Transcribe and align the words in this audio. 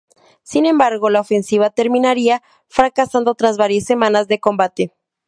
Sin 0.41 0.65
embargo, 0.65 1.11
la 1.11 1.19
ofensiva 1.19 1.69
terminaría 1.69 2.41
fracasando 2.69 3.35
tras 3.35 3.57
varias 3.57 3.83
semanas 3.83 4.27
de 4.27 4.39
combates. 4.39 4.89